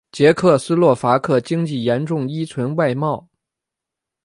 [0.11, 3.29] 捷克斯洛伐克经济严重依存外贸。